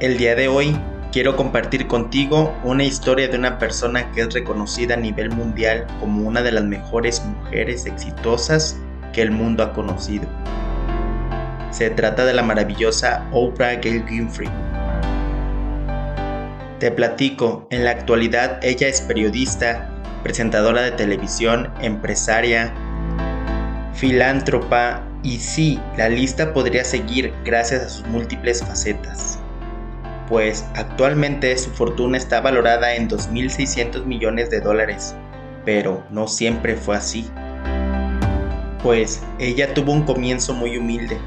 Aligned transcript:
El 0.00 0.16
día 0.16 0.34
de 0.34 0.48
hoy 0.48 0.74
quiero 1.12 1.36
compartir 1.36 1.86
contigo 1.86 2.56
una 2.64 2.84
historia 2.84 3.28
de 3.28 3.36
una 3.36 3.58
persona 3.58 4.10
que 4.12 4.22
es 4.22 4.32
reconocida 4.32 4.94
a 4.94 4.96
nivel 4.96 5.28
mundial 5.28 5.86
como 6.00 6.26
una 6.26 6.40
de 6.40 6.52
las 6.52 6.64
mejores 6.64 7.22
mujeres 7.22 7.84
exitosas 7.84 8.78
que 9.12 9.20
el 9.20 9.30
mundo 9.30 9.62
ha 9.62 9.74
conocido. 9.74 10.26
Se 11.70 11.90
trata 11.90 12.24
de 12.24 12.32
la 12.32 12.42
maravillosa 12.42 13.28
Oprah 13.30 13.74
Gail 13.74 14.02
Winfrey. 14.10 14.48
Te 16.78 16.90
platico, 16.90 17.66
en 17.68 17.84
la 17.84 17.90
actualidad 17.90 18.58
ella 18.62 18.88
es 18.88 19.02
periodista, 19.02 19.90
presentadora 20.22 20.80
de 20.80 20.92
televisión, 20.92 21.70
empresaria, 21.82 22.72
filántropa 23.92 25.02
y 25.22 25.40
sí, 25.40 25.78
la 25.98 26.08
lista 26.08 26.54
podría 26.54 26.84
seguir 26.86 27.34
gracias 27.44 27.82
a 27.82 27.88
sus 27.90 28.06
múltiples 28.06 28.64
facetas. 28.64 29.38
Pues 30.30 30.64
actualmente 30.76 31.58
su 31.58 31.70
fortuna 31.70 32.16
está 32.16 32.40
valorada 32.40 32.94
en 32.94 33.08
2.600 33.08 34.04
millones 34.04 34.48
de 34.48 34.60
dólares, 34.60 35.16
pero 35.64 36.04
no 36.08 36.28
siempre 36.28 36.76
fue 36.76 36.96
así. 36.96 37.28
Pues 38.80 39.24
ella 39.40 39.74
tuvo 39.74 39.90
un 39.90 40.04
comienzo 40.04 40.54
muy 40.54 40.78
humilde. 40.78 41.18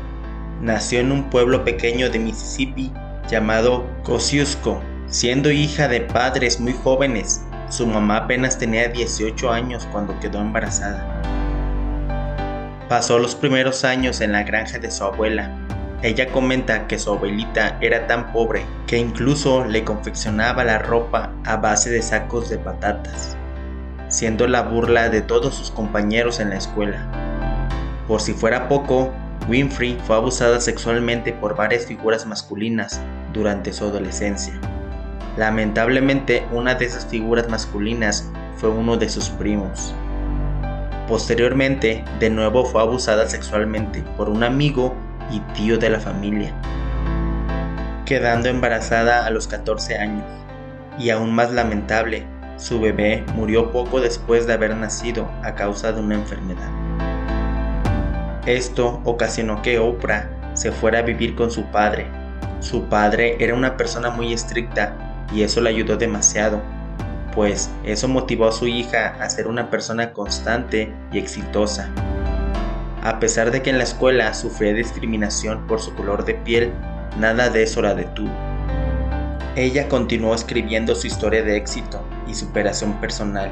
Nació 0.62 1.02
en 1.02 1.12
un 1.12 1.29
pueblo 1.29 1.66
pequeño 1.66 2.09
de 2.09 2.20
Mississippi 2.20 2.93
llamado 3.29 3.85
Kosciuszko, 4.03 4.81
siendo 5.07 5.51
hija 5.51 5.90
de 5.90 5.99
padres 5.99 6.62
muy 6.62 6.71
jóvenes. 6.71 7.41
Su 7.70 7.85
mamá 7.85 8.20
apenas 8.20 8.57
tenía 8.57 8.88
18 8.88 9.51
años 9.51 9.85
cuando 9.91 10.17
quedó 10.21 10.40
embarazada. 10.40 11.21
Pasó 12.88 13.20
los 13.20 13.35
primeros 13.35 13.84
años 13.84 14.21
en 14.21 14.31
la 14.31 14.43
granja 14.43 14.79
de 14.79 14.90
su 14.90 15.04
abuela. 15.04 15.51
Ella 16.03 16.27
comenta 16.34 16.85
que 16.85 16.99
su 16.99 17.12
abuelita 17.12 17.77
era 17.80 18.07
tan 18.07 18.34
pobre 18.34 18.66
que 18.88 18.98
incluso 18.98 19.63
le 19.63 19.85
confeccionaba 19.85 20.66
la 20.66 20.77
ropa 20.77 21.31
a 21.45 21.55
base 21.55 21.90
de 21.90 22.01
sacos 22.01 22.49
de 22.49 22.57
patatas, 22.57 23.37
siendo 24.09 24.46
la 24.48 24.63
burla 24.63 25.07
de 25.07 25.21
todos 25.21 25.55
sus 25.55 25.71
compañeros 25.71 26.41
en 26.41 26.49
la 26.49 26.57
escuela. 26.57 27.07
Por 28.05 28.20
si 28.20 28.34
fuera 28.34 28.68
poco, 28.68 29.13
Winfrey 29.48 29.98
fue 30.05 30.18
abusada 30.18 30.59
sexualmente 30.59 31.31
por 31.31 31.55
varias 31.55 31.85
figuras 31.85 32.26
masculinas 32.26 32.99
durante 33.31 33.71
su 33.71 33.85
adolescencia. 33.85 34.59
Lamentablemente, 35.37 36.46
una 36.51 36.76
de 36.76 36.84
esas 36.84 37.05
figuras 37.05 37.48
masculinas 37.48 38.29
fue 38.57 38.70
uno 38.70 38.98
de 38.98 39.07
sus 39.07 39.29
primos. 39.29 39.96
Posteriormente, 41.07 42.04
de 42.20 42.29
nuevo 42.29 42.65
fue 42.65 42.81
abusada 42.81 43.26
sexualmente 43.29 44.04
por 44.18 44.27
un 44.27 44.43
amigo 44.43 44.93
y 45.32 45.40
tío 45.54 45.77
de 45.77 45.90
la 45.90 45.99
familia, 45.99 46.54
quedando 48.05 48.49
embarazada 48.49 49.26
a 49.26 49.30
los 49.30 49.48
14 49.48 49.98
años. 49.98 50.26
Y 50.99 51.10
aún 51.10 51.34
más 51.34 51.52
lamentable, 51.52 52.26
su 52.57 52.80
bebé 52.80 53.24
murió 53.35 53.71
poco 53.71 53.99
después 53.99 54.46
de 54.46 54.54
haber 54.54 54.76
nacido 54.76 55.30
a 55.41 55.55
causa 55.55 55.91
de 55.91 56.02
una 56.02 56.15
enfermedad. 56.15 56.70
Esto 58.46 59.02
ocasionó 59.05 59.62
que 59.62 59.80
Oprah 59.80 60.30
se 60.54 60.71
fuera 60.71 60.99
a 60.99 61.04
vivir 61.04 61.35
con 61.35 61.49
su 61.49 61.63
padre. 61.65 62.08
Su 62.60 62.84
padre 62.85 63.37
era 63.40 63.55
una 63.55 63.76
persona 63.76 64.09
muy 64.09 64.34
estricta 64.34 64.96
y 65.34 65.44
eso 65.44 65.62
le 65.62 65.69
ayudó 65.69 65.97
demasiado, 65.97 66.62
pues 67.34 67.72
eso 67.84 68.08
motivó 68.08 68.47
a 68.47 68.52
su 68.52 68.68
hija 68.68 69.16
a 69.19 69.30
ser 69.30 69.47
una 69.47 69.69
persona 69.69 70.13
constante 70.13 70.94
y 71.12 71.18
exitosa. 71.18 71.90
A 73.03 73.19
pesar 73.19 73.51
de 73.51 73.62
que 73.62 73.69
en 73.69 73.78
la 73.78 73.84
escuela 73.84 74.34
sufría 74.34 74.73
discriminación 74.73 75.68
por 75.68 75.81
su 75.81 75.94
color 75.94 76.23
de 76.23 76.35
piel, 76.35 76.72
nada 77.19 77.50
de 77.50 77.63
eso 77.63 77.81
la 77.81 77.94
detuvo. 77.94 78.31
Ella 79.56 79.90
continuó 79.90 80.34
escribiendo 80.34 80.96
su 80.96 81.07
historia 81.07 81.44
de 81.44 81.57
éxito 81.57 82.01
y 82.28 82.34
superación 82.34 83.00
personal, 83.01 83.51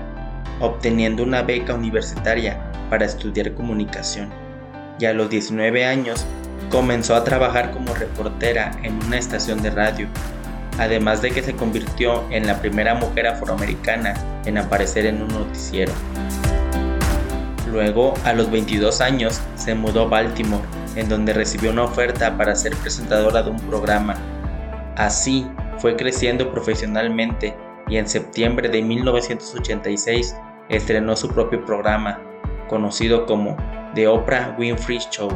obteniendo 0.61 1.22
una 1.23 1.41
beca 1.41 1.73
universitaria 1.73 2.59
para 2.89 3.06
estudiar 3.06 3.53
comunicación. 3.53 4.29
Y 5.00 5.06
a 5.06 5.13
los 5.13 5.29
19 5.29 5.85
años 5.85 6.25
comenzó 6.69 7.13
a 7.16 7.23
trabajar 7.25 7.72
como 7.72 7.94
reportera 7.94 8.72
en 8.83 8.94
una 9.03 9.18
estación 9.18 9.62
de 9.62 9.72
radio 9.72 10.07
además 10.78 11.22
de 11.22 11.31
que 11.31 11.44
se 11.44 11.53
convirtió 11.53 12.23
en 12.31 12.47
la 12.47 12.59
primera 12.59 12.95
mujer 12.95 13.28
afroamericana 13.28 14.13
en 14.45 14.57
aparecer 14.57 15.06
en 15.06 15.22
un 15.22 15.28
noticiero. 15.28 15.91
Luego, 17.71 18.13
a 18.25 18.33
los 18.33 18.51
22 18.51 18.99
años, 18.99 19.41
se 19.55 19.75
mudó 19.75 20.03
a 20.03 20.07
Baltimore, 20.07 20.63
en 20.95 21.07
donde 21.07 21.33
recibió 21.33 21.71
una 21.71 21.85
oferta 21.85 22.37
para 22.37 22.53
ser 22.53 22.75
presentadora 22.75 23.43
de 23.43 23.51
un 23.51 23.59
programa. 23.61 24.15
Así, 24.97 25.47
fue 25.77 25.95
creciendo 25.95 26.51
profesionalmente 26.51 27.55
y 27.87 27.97
en 27.97 28.07
septiembre 28.07 28.69
de 28.69 28.81
1986 28.81 30.35
estrenó 30.69 31.15
su 31.15 31.29
propio 31.29 31.65
programa, 31.65 32.19
conocido 32.67 33.25
como 33.25 33.55
The 33.95 34.07
Oprah 34.07 34.55
Winfrey 34.59 34.99
Show. 35.09 35.29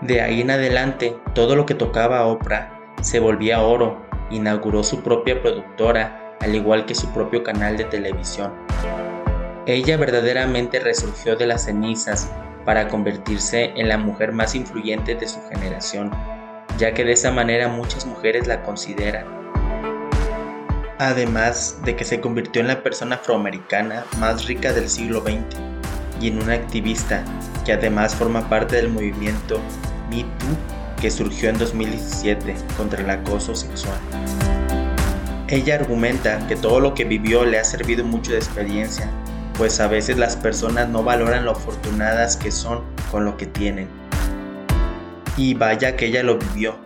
De 0.00 0.20
ahí 0.20 0.40
en 0.40 0.50
adelante, 0.50 1.16
todo 1.32 1.54
lo 1.54 1.64
que 1.64 1.74
tocaba 1.74 2.26
Oprah 2.26 2.80
se 3.00 3.20
volvía 3.20 3.62
oro, 3.62 4.02
inauguró 4.30 4.82
su 4.82 5.00
propia 5.02 5.40
productora, 5.40 6.36
al 6.40 6.54
igual 6.54 6.86
que 6.86 6.94
su 6.94 7.08
propio 7.12 7.44
canal 7.44 7.76
de 7.76 7.84
televisión. 7.84 8.52
Ella 9.66 9.96
verdaderamente 9.96 10.80
resurgió 10.80 11.36
de 11.36 11.46
las 11.46 11.66
cenizas 11.66 12.28
para 12.64 12.88
convertirse 12.88 13.72
en 13.76 13.88
la 13.88 13.96
mujer 13.96 14.32
más 14.32 14.56
influyente 14.56 15.14
de 15.14 15.28
su 15.28 15.40
generación, 15.48 16.10
ya 16.78 16.92
que 16.94 17.04
de 17.04 17.12
esa 17.12 17.30
manera 17.30 17.68
muchas 17.68 18.04
mujeres 18.04 18.48
la 18.48 18.62
consideran. 18.62 19.24
Además 20.98 21.78
de 21.84 21.94
que 21.94 22.04
se 22.04 22.20
convirtió 22.20 22.60
en 22.60 22.68
la 22.68 22.82
persona 22.82 23.16
afroamericana 23.16 24.04
más 24.18 24.46
rica 24.46 24.72
del 24.72 24.88
siglo 24.88 25.20
XX 25.20 25.56
y 26.20 26.28
en 26.28 26.42
una 26.42 26.54
activista 26.54 27.24
que 27.64 27.72
además 27.72 28.16
forma 28.16 28.48
parte 28.48 28.76
del 28.76 28.88
movimiento 28.88 29.60
Me 30.10 30.22
Too 30.22 31.00
que 31.00 31.10
surgió 31.10 31.50
en 31.50 31.58
2017 31.58 32.54
contra 32.76 33.00
el 33.00 33.10
acoso 33.10 33.54
sexual. 33.54 33.98
Ella 35.48 35.74
argumenta 35.74 36.46
que 36.46 36.56
todo 36.56 36.80
lo 36.80 36.94
que 36.94 37.04
vivió 37.04 37.44
le 37.44 37.58
ha 37.58 37.64
servido 37.64 38.04
mucho 38.04 38.32
de 38.32 38.38
experiencia, 38.38 39.10
pues 39.56 39.80
a 39.80 39.86
veces 39.86 40.18
las 40.18 40.36
personas 40.36 40.88
no 40.88 41.02
valoran 41.02 41.44
lo 41.44 41.52
afortunadas 41.52 42.36
que 42.36 42.50
son 42.50 42.82
con 43.10 43.24
lo 43.24 43.36
que 43.36 43.46
tienen. 43.46 43.88
Y 45.36 45.54
vaya 45.54 45.96
que 45.96 46.06
ella 46.06 46.22
lo 46.22 46.38
vivió, 46.38 46.76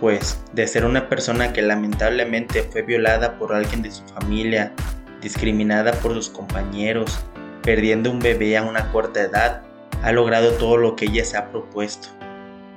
pues 0.00 0.40
de 0.52 0.66
ser 0.66 0.84
una 0.84 1.08
persona 1.08 1.52
que 1.52 1.62
lamentablemente 1.62 2.62
fue 2.62 2.82
violada 2.82 3.38
por 3.38 3.54
alguien 3.54 3.82
de 3.82 3.90
su 3.90 4.04
familia, 4.04 4.72
discriminada 5.20 5.92
por 5.92 6.14
sus 6.14 6.28
compañeros, 6.28 7.18
perdiendo 7.62 8.10
un 8.10 8.20
bebé 8.20 8.56
a 8.56 8.62
una 8.62 8.92
corta 8.92 9.20
edad, 9.20 9.62
ha 10.02 10.12
logrado 10.12 10.52
todo 10.52 10.76
lo 10.76 10.96
que 10.96 11.06
ella 11.06 11.24
se 11.24 11.36
ha 11.36 11.50
propuesto. 11.50 12.08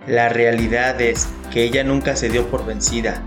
La 0.08 0.30
realidad 0.30 1.00
es 1.00 1.30
que 1.52 1.64
ella 1.64 1.84
nunca 1.84 2.16
se 2.16 2.30
dio 2.30 2.48
por 2.48 2.66
vencida. 2.66 3.22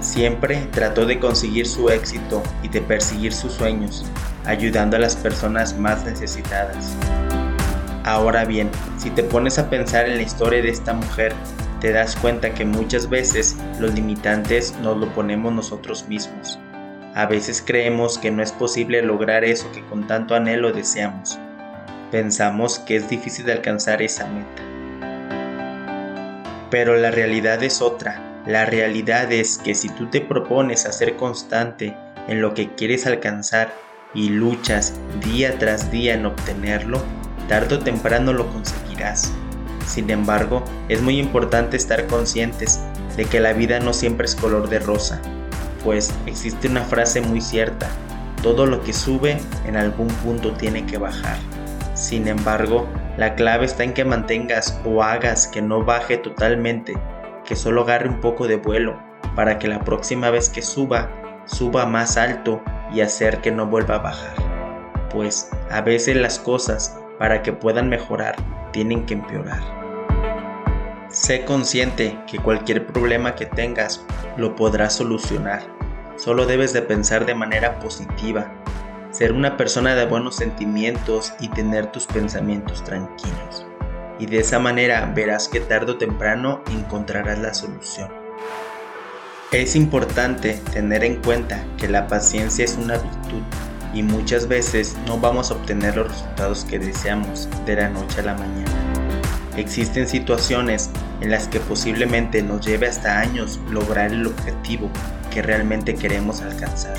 Siempre 0.00 0.68
trató 0.72 1.06
de 1.06 1.18
conseguir 1.18 1.66
su 1.66 1.88
éxito 1.88 2.42
y 2.62 2.68
de 2.68 2.80
perseguir 2.80 3.32
sus 3.32 3.52
sueños, 3.52 4.04
ayudando 4.44 4.96
a 4.96 5.00
las 5.00 5.16
personas 5.16 5.76
más 5.78 6.04
necesitadas. 6.04 6.94
Ahora 8.04 8.44
bien, 8.44 8.70
si 8.98 9.10
te 9.10 9.24
pones 9.24 9.58
a 9.58 9.68
pensar 9.68 10.08
en 10.08 10.16
la 10.16 10.22
historia 10.22 10.62
de 10.62 10.68
esta 10.68 10.92
mujer, 10.92 11.34
te 11.80 11.92
das 11.92 12.14
cuenta 12.16 12.54
que 12.54 12.64
muchas 12.64 13.08
veces 13.10 13.56
los 13.80 13.94
limitantes 13.94 14.74
nos 14.80 14.96
lo 14.96 15.12
ponemos 15.12 15.52
nosotros 15.52 16.06
mismos. 16.08 16.58
A 17.14 17.26
veces 17.26 17.62
creemos 17.66 18.18
que 18.18 18.30
no 18.30 18.42
es 18.42 18.52
posible 18.52 19.02
lograr 19.02 19.44
eso 19.44 19.72
que 19.72 19.84
con 19.86 20.06
tanto 20.06 20.34
anhelo 20.34 20.72
deseamos. 20.72 21.38
Pensamos 22.10 22.78
que 22.78 22.96
es 22.96 23.08
difícil 23.08 23.50
alcanzar 23.50 24.02
esa 24.02 24.26
meta. 24.26 24.75
Pero 26.70 26.96
la 26.96 27.10
realidad 27.10 27.62
es 27.62 27.80
otra. 27.80 28.42
La 28.46 28.64
realidad 28.64 29.32
es 29.32 29.58
que 29.58 29.74
si 29.74 29.88
tú 29.88 30.06
te 30.06 30.20
propones 30.20 30.86
a 30.86 30.92
ser 30.92 31.16
constante 31.16 31.96
en 32.28 32.40
lo 32.40 32.54
que 32.54 32.74
quieres 32.74 33.06
alcanzar 33.06 33.72
y 34.14 34.28
luchas 34.28 34.94
día 35.24 35.58
tras 35.58 35.90
día 35.90 36.14
en 36.14 36.26
obtenerlo, 36.26 37.02
tarde 37.48 37.76
o 37.76 37.78
temprano 37.78 38.32
lo 38.32 38.48
conseguirás. 38.52 39.32
Sin 39.86 40.10
embargo, 40.10 40.64
es 40.88 41.02
muy 41.02 41.18
importante 41.18 41.76
estar 41.76 42.06
conscientes 42.06 42.80
de 43.16 43.24
que 43.24 43.40
la 43.40 43.52
vida 43.52 43.80
no 43.80 43.92
siempre 43.92 44.26
es 44.26 44.34
color 44.34 44.68
de 44.68 44.78
rosa, 44.78 45.20
pues 45.86 46.12
existe 46.26 46.68
una 46.68 46.82
frase 46.82 47.20
muy 47.20 47.40
cierta, 47.40 47.88
todo 48.42 48.66
lo 48.66 48.82
que 48.82 48.92
sube 48.92 49.38
en 49.66 49.76
algún 49.76 50.08
punto 50.08 50.52
tiene 50.52 50.84
que 50.84 50.98
bajar. 50.98 51.38
Sin 51.94 52.28
embargo, 52.28 52.88
la 53.16 53.34
clave 53.34 53.64
está 53.64 53.82
en 53.82 53.94
que 53.94 54.04
mantengas 54.04 54.78
o 54.84 55.02
hagas 55.02 55.46
que 55.46 55.62
no 55.62 55.82
baje 55.84 56.18
totalmente, 56.18 56.94
que 57.44 57.56
solo 57.56 57.82
agarre 57.82 58.08
un 58.08 58.20
poco 58.20 58.46
de 58.46 58.56
vuelo, 58.56 59.00
para 59.34 59.58
que 59.58 59.68
la 59.68 59.80
próxima 59.80 60.30
vez 60.30 60.50
que 60.50 60.60
suba, 60.60 61.10
suba 61.46 61.86
más 61.86 62.18
alto 62.18 62.62
y 62.92 63.00
hacer 63.00 63.40
que 63.40 63.50
no 63.50 63.66
vuelva 63.66 63.96
a 63.96 64.00
bajar. 64.00 64.34
Pues 65.10 65.50
a 65.70 65.80
veces 65.80 66.16
las 66.16 66.38
cosas, 66.38 66.98
para 67.18 67.42
que 67.42 67.52
puedan 67.52 67.88
mejorar, 67.88 68.36
tienen 68.72 69.06
que 69.06 69.14
empeorar. 69.14 69.62
Sé 71.08 71.44
consciente 71.46 72.18
que 72.26 72.38
cualquier 72.38 72.86
problema 72.86 73.34
que 73.34 73.46
tengas 73.46 74.04
lo 74.36 74.54
podrás 74.54 74.94
solucionar. 74.94 75.62
Solo 76.16 76.44
debes 76.44 76.74
de 76.74 76.82
pensar 76.82 77.24
de 77.24 77.34
manera 77.34 77.78
positiva, 77.78 78.52
ser 79.16 79.32
una 79.32 79.56
persona 79.56 79.94
de 79.94 80.04
buenos 80.04 80.36
sentimientos 80.36 81.32
y 81.40 81.48
tener 81.48 81.90
tus 81.90 82.06
pensamientos 82.06 82.84
tranquilos. 82.84 83.66
Y 84.18 84.26
de 84.26 84.40
esa 84.40 84.58
manera 84.58 85.10
verás 85.16 85.48
que 85.48 85.60
tarde 85.60 85.92
o 85.92 85.96
temprano 85.96 86.62
encontrarás 86.70 87.38
la 87.38 87.54
solución. 87.54 88.10
Es 89.52 89.74
importante 89.74 90.60
tener 90.70 91.02
en 91.02 91.22
cuenta 91.22 91.64
que 91.78 91.88
la 91.88 92.08
paciencia 92.08 92.66
es 92.66 92.76
una 92.76 92.98
virtud 92.98 93.40
y 93.94 94.02
muchas 94.02 94.48
veces 94.48 94.98
no 95.06 95.18
vamos 95.18 95.50
a 95.50 95.54
obtener 95.54 95.96
los 95.96 96.08
resultados 96.08 96.66
que 96.66 96.78
deseamos 96.78 97.48
de 97.64 97.76
la 97.76 97.88
noche 97.88 98.20
a 98.20 98.24
la 98.24 98.34
mañana. 98.34 98.70
Existen 99.56 100.06
situaciones 100.06 100.90
en 101.22 101.30
las 101.30 101.48
que 101.48 101.60
posiblemente 101.60 102.42
nos 102.42 102.66
lleve 102.66 102.86
hasta 102.86 103.18
años 103.18 103.60
lograr 103.70 104.12
el 104.12 104.26
objetivo 104.26 104.90
que 105.32 105.40
realmente 105.40 105.94
queremos 105.94 106.42
alcanzar. 106.42 106.96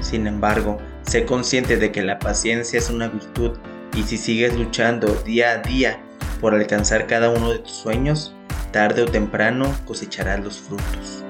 Sin 0.00 0.26
embargo, 0.26 0.78
sé 1.08 1.24
consciente 1.24 1.76
de 1.76 1.90
que 1.90 2.02
la 2.02 2.18
paciencia 2.18 2.78
es 2.78 2.90
una 2.90 3.08
virtud 3.08 3.52
y 3.96 4.02
si 4.02 4.18
sigues 4.18 4.54
luchando 4.54 5.14
día 5.24 5.52
a 5.52 5.58
día 5.58 6.00
por 6.40 6.54
alcanzar 6.54 7.06
cada 7.06 7.30
uno 7.30 7.50
de 7.50 7.58
tus 7.60 7.72
sueños, 7.72 8.34
tarde 8.72 9.02
o 9.02 9.06
temprano 9.06 9.74
cosecharás 9.86 10.40
los 10.44 10.58
frutos. 10.58 11.24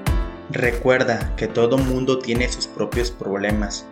Recuerda 0.51 1.33
que 1.35 1.47
todo 1.47 1.77
mundo 1.77 2.19
tiene 2.19 2.49
sus 2.49 2.67
propios 2.67 3.09
problemas, 3.09 3.85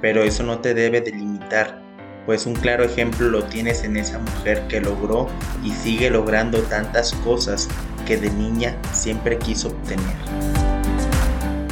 pero 0.00 0.22
eso 0.22 0.44
no 0.44 0.60
te 0.60 0.74
debe 0.74 1.00
delimitar 1.00 1.82
pues 2.26 2.46
un 2.46 2.54
claro 2.54 2.84
ejemplo 2.84 3.28
lo 3.28 3.44
tienes 3.44 3.82
en 3.82 3.96
esa 3.96 4.18
mujer 4.18 4.66
que 4.68 4.80
logró 4.80 5.28
y 5.64 5.70
sigue 5.70 6.08
logrando 6.10 6.60
tantas 6.62 7.12
cosas 7.24 7.68
que 8.06 8.16
de 8.16 8.30
niña 8.30 8.76
siempre 8.92 9.38
quiso 9.38 9.68
obtener. 9.68 10.16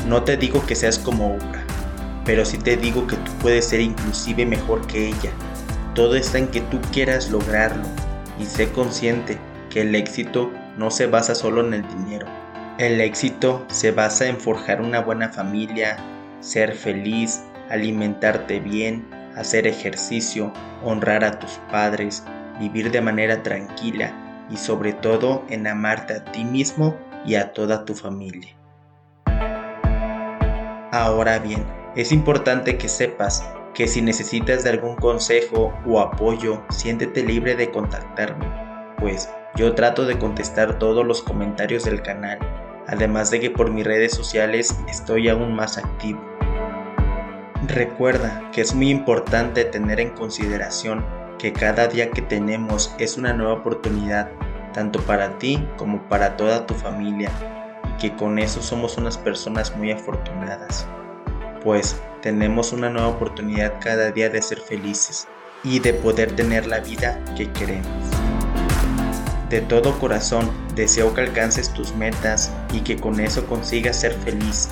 No 0.06 0.24
te 0.24 0.36
digo 0.36 0.64
que 0.66 0.74
seas 0.74 0.98
como 0.98 1.36
Oprah, 1.36 1.59
pero 2.30 2.44
sí 2.44 2.58
te 2.58 2.76
digo 2.76 3.08
que 3.08 3.16
tú 3.16 3.32
puedes 3.40 3.64
ser 3.64 3.80
inclusive 3.80 4.46
mejor 4.46 4.86
que 4.86 5.08
ella. 5.08 5.32
Todo 5.96 6.14
está 6.14 6.38
en 6.38 6.46
que 6.46 6.60
tú 6.60 6.80
quieras 6.92 7.28
lograrlo 7.28 7.82
y 8.38 8.44
sé 8.44 8.70
consciente 8.70 9.36
que 9.68 9.80
el 9.80 9.96
éxito 9.96 10.52
no 10.78 10.92
se 10.92 11.08
basa 11.08 11.34
solo 11.34 11.66
en 11.66 11.74
el 11.74 11.88
dinero. 11.88 12.28
El 12.78 13.00
éxito 13.00 13.66
se 13.66 13.90
basa 13.90 14.28
en 14.28 14.38
forjar 14.38 14.80
una 14.80 15.00
buena 15.00 15.30
familia, 15.30 15.96
ser 16.38 16.76
feliz, 16.76 17.42
alimentarte 17.68 18.60
bien, 18.60 19.04
hacer 19.36 19.66
ejercicio, 19.66 20.52
honrar 20.84 21.24
a 21.24 21.40
tus 21.40 21.58
padres, 21.72 22.22
vivir 22.60 22.92
de 22.92 23.00
manera 23.00 23.42
tranquila 23.42 24.46
y 24.48 24.56
sobre 24.56 24.92
todo 24.92 25.44
en 25.48 25.66
amarte 25.66 26.14
a 26.14 26.24
ti 26.26 26.44
mismo 26.44 26.96
y 27.26 27.34
a 27.34 27.52
toda 27.52 27.84
tu 27.84 27.96
familia. 27.96 28.54
Ahora 30.92 31.40
bien, 31.40 31.79
es 32.00 32.12
importante 32.12 32.78
que 32.78 32.88
sepas 32.88 33.46
que 33.74 33.86
si 33.86 34.00
necesitas 34.00 34.64
de 34.64 34.70
algún 34.70 34.96
consejo 34.96 35.74
o 35.86 36.00
apoyo, 36.00 36.62
siéntete 36.70 37.22
libre 37.22 37.56
de 37.56 37.70
contactarme, 37.70 38.46
pues 38.98 39.28
yo 39.54 39.74
trato 39.74 40.06
de 40.06 40.18
contestar 40.18 40.78
todos 40.78 41.06
los 41.06 41.20
comentarios 41.22 41.84
del 41.84 42.00
canal, 42.00 42.38
además 42.86 43.30
de 43.30 43.40
que 43.40 43.50
por 43.50 43.70
mis 43.70 43.84
redes 43.84 44.12
sociales 44.14 44.74
estoy 44.88 45.28
aún 45.28 45.54
más 45.54 45.76
activo. 45.76 46.20
Recuerda 47.66 48.50
que 48.50 48.62
es 48.62 48.74
muy 48.74 48.88
importante 48.88 49.64
tener 49.64 50.00
en 50.00 50.10
consideración 50.10 51.04
que 51.38 51.52
cada 51.52 51.86
día 51.86 52.10
que 52.10 52.22
tenemos 52.22 52.94
es 52.98 53.18
una 53.18 53.34
nueva 53.34 53.52
oportunidad, 53.52 54.30
tanto 54.72 55.00
para 55.02 55.36
ti 55.36 55.68
como 55.76 56.08
para 56.08 56.38
toda 56.38 56.64
tu 56.64 56.72
familia, 56.72 57.30
y 57.90 58.00
que 58.00 58.16
con 58.16 58.38
eso 58.38 58.62
somos 58.62 58.96
unas 58.96 59.18
personas 59.18 59.76
muy 59.76 59.90
afortunadas, 59.90 60.88
pues 61.62 61.96
tenemos 62.22 62.72
una 62.72 62.90
nueva 62.90 63.08
oportunidad 63.08 63.74
cada 63.80 64.10
día 64.10 64.28
de 64.28 64.42
ser 64.42 64.60
felices 64.60 65.28
y 65.62 65.78
de 65.78 65.94
poder 65.94 66.34
tener 66.34 66.66
la 66.66 66.80
vida 66.80 67.22
que 67.36 67.50
queremos. 67.52 68.10
De 69.48 69.60
todo 69.60 69.98
corazón 69.98 70.50
deseo 70.74 71.12
que 71.14 71.22
alcances 71.22 71.72
tus 71.72 71.94
metas 71.94 72.52
y 72.72 72.80
que 72.80 72.96
con 72.96 73.20
eso 73.20 73.46
consigas 73.46 74.00
ser 74.00 74.14
feliz. 74.14 74.68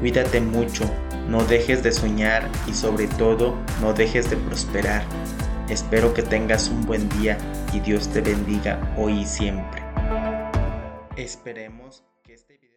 Cuídate 0.00 0.40
mucho 0.40 0.84
no 1.30 1.44
dejes 1.44 1.84
de 1.84 1.92
soñar 1.92 2.50
y 2.66 2.74
sobre 2.74 3.06
todo 3.06 3.54
no 3.80 3.92
dejes 3.92 4.28
de 4.30 4.36
prosperar. 4.36 5.04
Espero 5.68 6.12
que 6.12 6.22
tengas 6.22 6.68
un 6.68 6.84
buen 6.84 7.08
día 7.20 7.38
y 7.72 7.78
Dios 7.78 8.08
te 8.08 8.20
bendiga 8.20 8.92
hoy 8.98 9.20
y 9.20 9.26
siempre. 9.26 9.80
Esperemos 11.16 12.02
que 12.24 12.34
este 12.34 12.58
video 12.58 12.69